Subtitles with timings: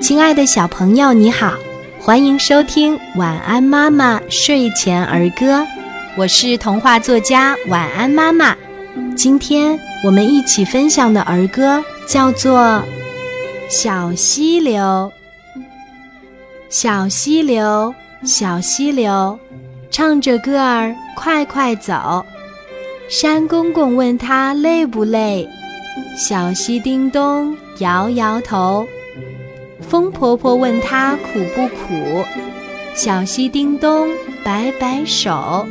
[0.00, 1.54] 亲爱的小朋友，你好，
[2.00, 5.60] 欢迎收听《晚安妈妈睡前儿歌》，
[6.16, 8.56] 我是童话作家晚安妈妈。
[9.16, 12.60] 今天我们一起分享的儿歌叫做
[13.68, 15.10] 《小溪流》。
[16.68, 19.38] 小溪流，小溪流，
[19.92, 22.24] 唱着歌儿快快走。
[23.08, 25.48] 山公公问他累不累，
[26.18, 28.84] 小溪叮咚摇摇头。
[29.88, 32.24] 风婆婆问她苦不苦，
[32.94, 34.08] 小溪叮咚
[34.42, 35.66] 摆摆手，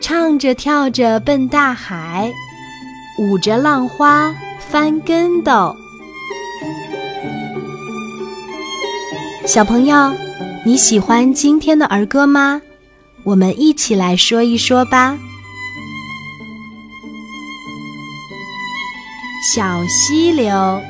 [0.00, 2.30] 唱着跳着奔大海，
[3.18, 5.74] 舞着浪花翻跟斗。
[9.44, 10.12] 小朋友，
[10.64, 12.60] 你喜欢今天的儿歌吗？
[13.24, 15.18] 我们一起来说一说吧。
[19.54, 20.80] 小溪流。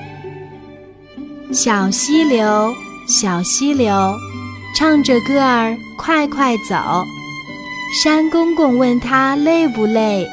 [1.57, 2.71] 小溪流，
[3.07, 4.15] 小溪流，
[4.77, 6.77] 唱着歌儿快快走。
[8.05, 10.29] 山公公问他累不累，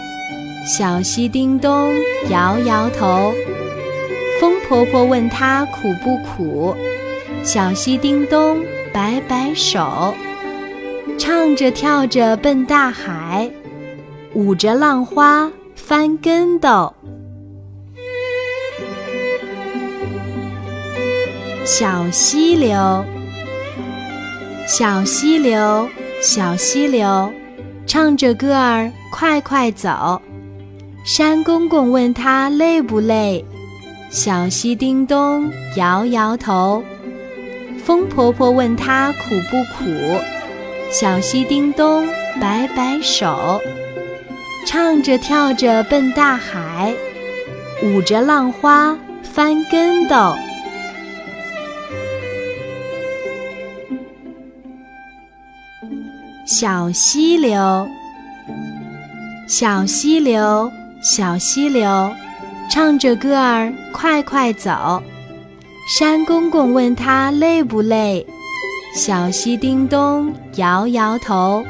[0.78, 1.96] 小溪叮咚
[2.30, 3.34] 摇摇头。
[4.42, 6.76] 风婆婆问他苦不苦，
[7.42, 8.60] 小溪叮咚
[8.92, 10.14] 摆摆手。
[11.18, 13.50] 唱着跳着奔大海，
[14.34, 16.94] 舞着浪花翻跟斗。
[21.66, 23.06] 小溪流，
[24.68, 25.88] 小溪流，
[26.22, 27.32] 小溪流，
[27.88, 30.22] 唱着歌儿快快走。
[31.06, 33.44] 山公公问他累不累，
[34.10, 36.84] 小溪叮咚摇摇头。
[37.82, 39.20] 风婆婆问他苦
[39.50, 40.20] 不苦，
[40.92, 42.06] 小溪叮咚
[42.42, 43.62] 摆摆手。
[44.66, 46.94] 唱着跳着奔大海，
[47.82, 50.36] 舞着浪花翻跟斗。
[56.46, 57.88] 小溪流，
[59.48, 60.70] 小溪流，
[61.02, 62.14] 小溪流，
[62.70, 65.02] 唱着歌儿快快走。
[65.88, 68.28] 山公公问他累不累，
[68.94, 71.64] 小溪叮咚摇摇头。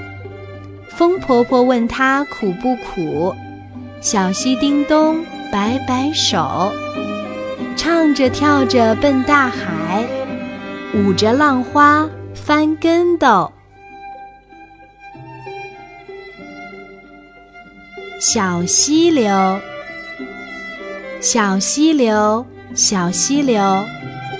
[0.89, 3.31] 风婆婆问他苦不苦，
[4.01, 6.71] 小溪叮咚摆摆手。
[7.75, 10.03] 唱着跳着奔大海，
[10.95, 13.51] 舞着浪花翻跟斗。
[18.19, 19.59] 小溪流，
[21.19, 23.83] 小溪流，小溪流，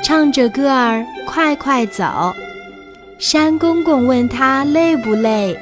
[0.04, 2.34] 唱着歌儿快快走。
[3.20, 5.58] 山公公问他累不累，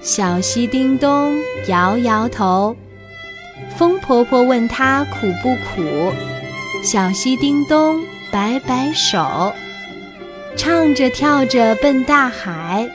[0.00, 2.74] 小溪叮咚摇摇头。
[3.76, 6.12] 风婆婆问他苦不苦，
[6.82, 9.52] 小溪叮咚摆摆手。
[10.56, 12.88] 唱着跳着奔大海，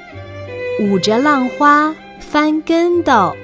[0.81, 3.35] 舞着浪花翻跟斗。